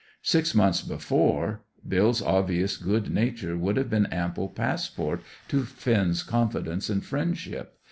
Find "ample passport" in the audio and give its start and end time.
4.07-5.21